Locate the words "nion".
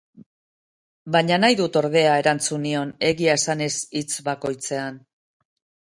2.65-2.97